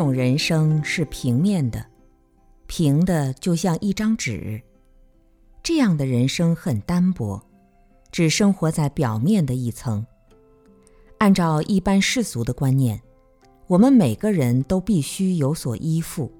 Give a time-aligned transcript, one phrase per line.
[0.00, 1.84] 种人生是平面的，
[2.66, 4.58] 平的就像一张纸。
[5.62, 7.38] 这样的人生很单薄，
[8.10, 10.06] 只生活在表面的一层。
[11.18, 12.98] 按照一般世俗的观念，
[13.66, 16.32] 我们每个人都必须有所依附。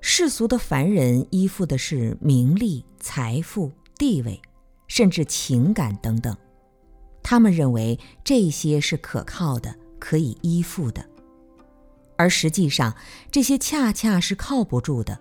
[0.00, 4.42] 世俗的凡人依附的是名利、财富、地位，
[4.88, 6.36] 甚至情感等等。
[7.22, 11.08] 他们认为这些是可靠的，可以依附的。
[12.16, 12.94] 而实际上，
[13.30, 15.20] 这些恰恰是靠不住的，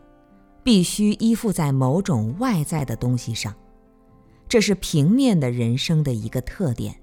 [0.63, 3.53] 必须依附在某种外在的东西上。
[4.47, 6.95] 这是平面的人生的一个特点。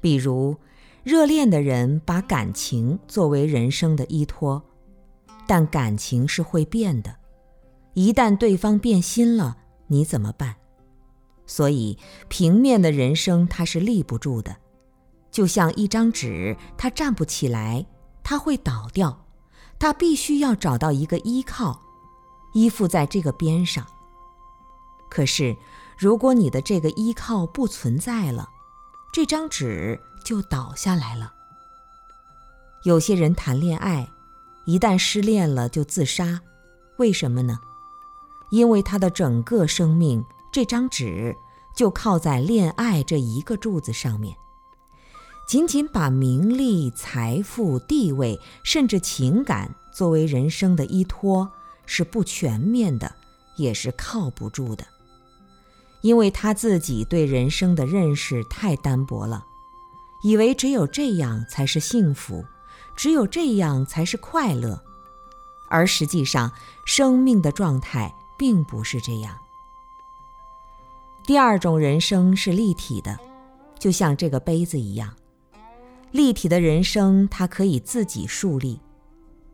[0.00, 0.56] 比如，
[1.02, 4.62] 热恋的人把感情作为人生的依托，
[5.46, 7.16] 但感情是会变的，
[7.94, 9.56] 一旦对方变心了，
[9.88, 10.54] 你怎么办？
[11.46, 14.56] 所以，平面的人生它是立不住的，
[15.30, 17.84] 就像一张纸，它站不起来。
[18.28, 19.24] 他会倒掉，
[19.78, 21.80] 他必须要找到一个依靠，
[22.54, 23.86] 依附在这个边上。
[25.08, 25.56] 可是，
[25.96, 28.48] 如果你的这个依靠不存在了，
[29.12, 31.32] 这张纸就倒下来了。
[32.82, 34.10] 有些人谈恋爱，
[34.64, 36.40] 一旦失恋了就自杀，
[36.96, 37.60] 为什么呢？
[38.50, 41.36] 因为他的整个生命，这张纸
[41.76, 44.36] 就靠在恋爱这一个柱子上面。
[45.46, 51.48] 仅仅把名利、财富、地位，甚至情感作为人生的依托，
[51.86, 53.14] 是不全面的，
[53.56, 54.84] 也是靠不住的。
[56.00, 59.44] 因为他自己对人生的认识太单薄了，
[60.24, 62.44] 以为只有这样才是幸福，
[62.96, 64.82] 只有这样才是快乐，
[65.68, 66.50] 而实际上，
[66.84, 69.36] 生命的状态并不是这样。
[71.24, 73.16] 第二种人生是立体的，
[73.78, 75.14] 就像这个杯子一样。
[76.16, 78.80] 立体的人生，它可以自己树立，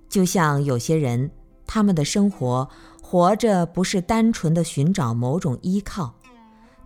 [0.09, 1.31] 就像有些人，
[1.67, 2.69] 他们的生活
[3.03, 6.15] 活着不是单纯的寻找某种依靠，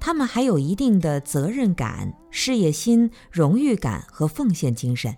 [0.00, 5.14] 他们还有一定的责任感、事业心、荣誉感和奉献精神，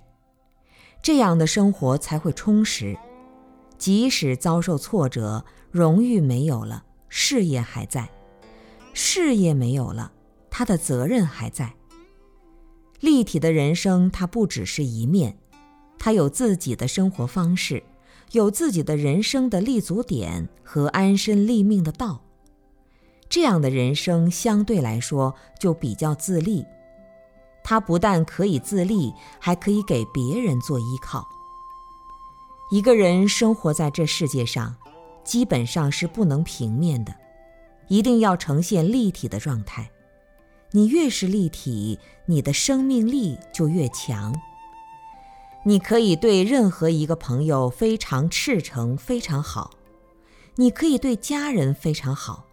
[1.00, 2.98] 这样的生活才会充实。
[3.78, 8.08] 即使遭受挫折，荣誉没有了，事业还在；
[8.92, 10.10] 事业没有了，
[10.50, 11.77] 他的责任还在。
[13.00, 15.38] 立体的人生，它不只是一面，
[15.98, 17.82] 它有自己的生活方式，
[18.32, 22.22] 有自己的人生的立足点和安身立命的道。
[23.28, 26.64] 这样的人生相对来说就比较自立，
[27.62, 31.28] 他不但可以自立，还可以给别人做依靠。
[32.70, 34.74] 一个人生活在这世界上，
[35.24, 37.14] 基本上是不能平面的，
[37.88, 39.90] 一定要呈现立体的状态。
[40.72, 44.34] 你越是立体，你的生命力就越强。
[45.64, 49.70] 你可以对任何一个朋友非常赤诚、非常好，
[50.56, 52.46] 你可以对家人非常好。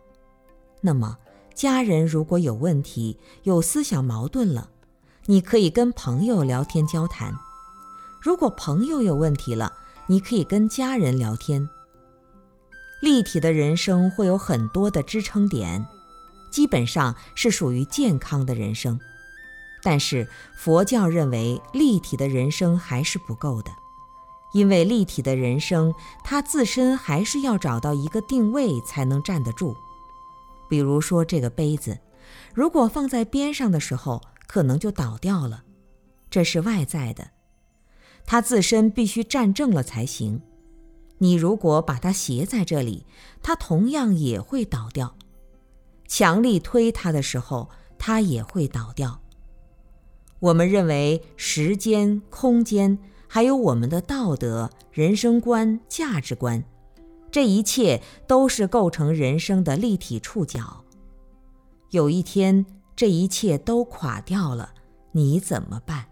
[0.82, 1.18] 那么，
[1.54, 4.70] 家人如果有问题、有思想矛盾了，
[5.26, 7.34] 你可以跟朋友聊天交谈；
[8.22, 9.74] 如果朋友有问题了，
[10.08, 11.70] 你可以跟家人聊天。
[13.02, 15.86] 立体的人生会有很多的支撑点。
[16.56, 18.98] 基本上是属于健康的人生，
[19.84, 23.70] 但是佛教认为立体的人生还是不够的，
[24.54, 29.76] 因为立体的人生它自身还是要找到一个定位才能站得住。
[30.70, 32.00] 比如说这个杯子，
[32.54, 35.66] 如果放在边上的时候，可能就倒掉了，
[36.30, 37.32] 这是外在的，
[38.26, 40.42] 它自身必须站正了才行。
[41.18, 43.06] 你如果把它斜在这里，
[43.44, 45.18] 它同样也会倒掉。
[46.08, 49.22] 强力推它的时候，它也会倒掉。
[50.40, 56.64] 我们认为时间、空间，还有我们的道德、人生观、价值观，
[57.32, 60.84] 这一切都是构成人生的立体触角。
[61.92, 62.66] 有一天，
[62.96, 64.74] 这一切都垮掉了，
[65.14, 66.06] 你怎么办？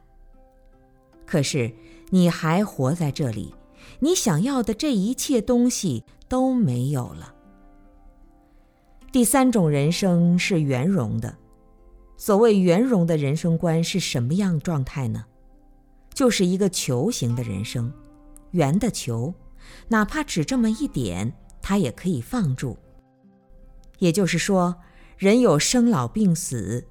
[1.26, 1.72] 可是
[2.10, 3.54] 你还活在这里，
[4.00, 7.34] 你想要的这一切东西都没有了。
[9.14, 11.38] 第三种人生是圆融的。
[12.18, 15.24] 所谓圆融的人生观是什么样状态呢？
[16.16, 17.94] 就是一个球形的人生，
[18.54, 19.32] 圆的球，
[19.88, 21.32] 哪怕只这么一点，
[21.62, 22.76] 它也可以放住。
[24.00, 24.76] 也就是说，
[25.16, 26.84] 人有生老病死，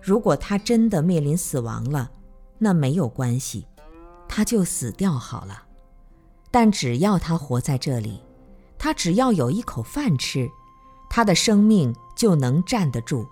[0.00, 2.08] 如果他真的面临死亡了，
[2.56, 3.66] 那没有关系，
[4.28, 5.64] 他就死掉好了。
[6.52, 8.20] 但只要他活在这里，
[8.78, 10.48] 他只要有一口饭吃。
[11.14, 13.24] 他的生命就能站得住。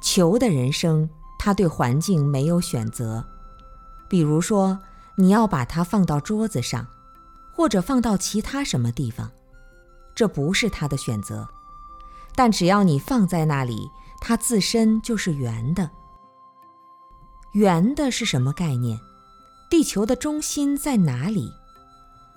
[0.00, 1.06] 球的人生，
[1.38, 3.22] 他对环境没有选择。
[4.08, 4.78] 比如说，
[5.16, 6.86] 你要把它放到桌子上，
[7.52, 9.30] 或者放到其他什么地方，
[10.14, 11.46] 这不是他的选择。
[12.34, 15.90] 但只要你放在那里，它自身就是圆的。
[17.52, 18.98] 圆的是什么概念？
[19.68, 21.52] 地球的中心在哪里？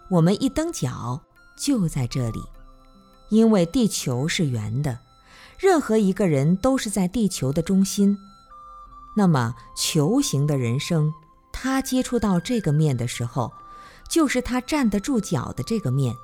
[0.09, 1.21] 我们一蹬脚
[1.56, 2.44] 就在这里，
[3.33, 5.00] 因为地球是圆的，
[5.57, 8.15] 任何一个人都是在地球的中心。
[9.15, 11.12] 那么球形的人生，
[11.51, 13.51] 他接触到这个面的时候，
[14.07, 16.15] 就是他站得住脚的这个面。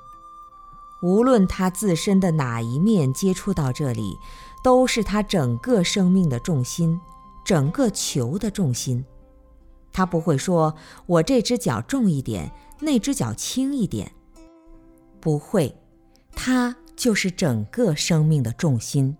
[1.02, 4.16] 无论他自身的哪一面接触到这里，
[4.62, 7.00] 都是他整个生命的重心，
[7.44, 9.04] 整个球的重心。
[9.92, 10.76] 他不会说
[11.06, 14.12] “我这只脚重一点，那只脚轻一点”，
[15.20, 15.74] 不会，
[16.36, 19.16] 他就是整个生命的重心。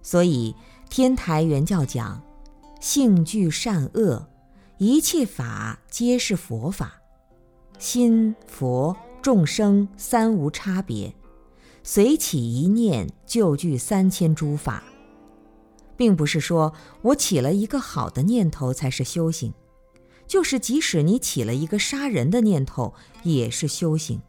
[0.00, 0.54] 所以
[0.88, 2.22] 天台原教讲。
[2.80, 4.28] 性具善恶，
[4.76, 7.00] 一切法皆是佛法。
[7.78, 11.14] 心、佛、众生三无差别，
[11.82, 14.84] 随起一念就具三千诸法。
[15.96, 19.54] 并不是说我起了一个好的念头才是修行，
[20.26, 22.92] 就是即使你起了一个杀人的念头
[23.22, 24.20] 也是修行。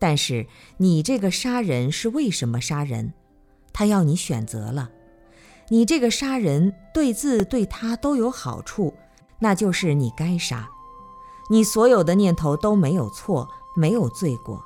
[0.00, 0.46] 但是
[0.78, 3.12] 你这个杀人是为什么杀人？
[3.72, 4.90] 他要你选择了。
[5.68, 8.94] 你这个杀人对自对他都有好处，
[9.38, 10.68] 那就是你该杀。
[11.50, 14.64] 你所有的念头都没有错，没有罪过。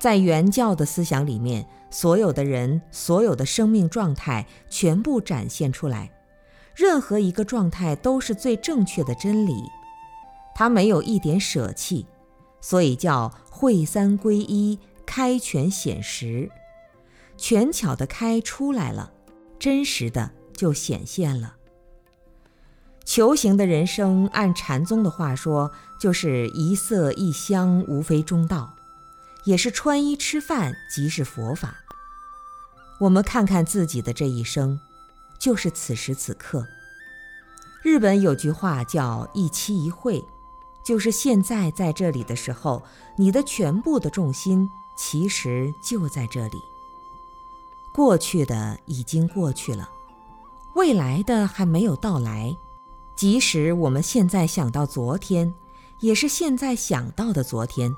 [0.00, 6.10] 在原教的思想里面，所有的人、所有的生命状态全部展现出来，
[6.74, 9.62] 任何一个状态都是最正确的真理。
[10.54, 12.06] 他没有一点舍弃，
[12.64, 16.50] 所以叫会三归一，开全显实，
[17.36, 19.12] 权巧的开出来了。
[19.58, 21.56] 真实的就显现了。
[23.04, 28.74] 球形的人生，按禅宗的话说，就是一色一香，无非中道，
[29.44, 31.76] 也是穿衣吃饭即是佛法。
[32.98, 34.80] 我们看看自己的这一生，
[35.38, 36.66] 就是此时此刻。
[37.82, 40.22] 日本有句话叫“一期一会”，
[40.84, 42.82] 就是现在在这里的时候，
[43.16, 46.62] 你的全部的重心其实就在这里。
[47.92, 49.88] 过去的已经过去了，
[50.74, 52.54] 未来的还没有到来。
[53.16, 55.54] 即使我们现在想到昨天，
[56.00, 57.94] 也是现在想到的昨天，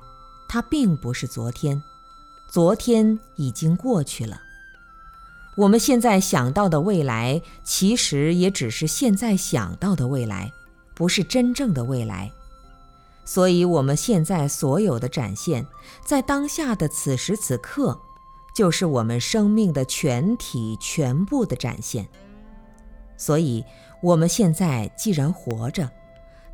[0.49, 1.83] 它并不是昨天，
[2.53, 4.41] 昨天已经过去了。
[5.57, 10.53] 我们现在想到的未来，其实也只是现在想到的未来，
[10.95, 12.31] 不是真正的未来。
[13.27, 15.67] 所以，我们现在所有的展现，
[16.03, 18.01] 在当下的此时此刻。
[18.55, 22.09] 就是我们生命的全体、全部的展现。
[23.19, 23.63] 所以，
[24.03, 25.91] 我们现在既然活着，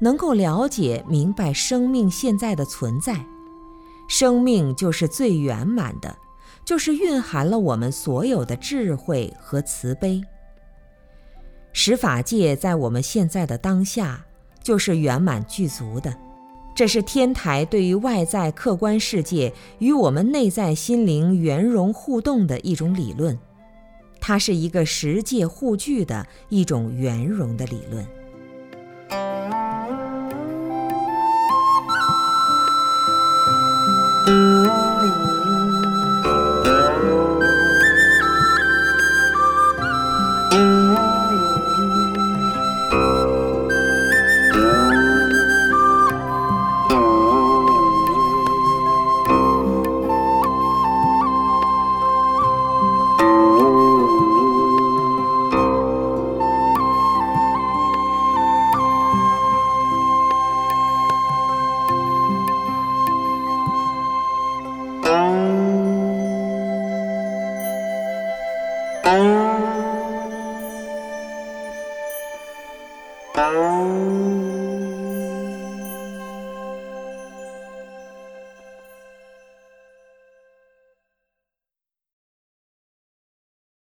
[0.00, 3.24] 能够了解、明白生命现在的存在，
[4.08, 6.18] 生命就是最圆满的，
[6.64, 10.20] 就是蕴含了我们所有的智慧和慈悲。
[11.72, 14.24] 十法界在我们现在的当下，
[14.60, 16.12] 就是圆满具足的。
[16.74, 23.38] 这是天台对于外在客观世界与我们内在心灵圆融互动的一种理论，
[24.20, 28.06] 它是一个实界互具的一种圆融的理论。